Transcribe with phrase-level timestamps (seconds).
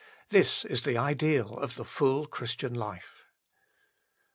[0.31, 3.27] This is the ideal of the full Christian life.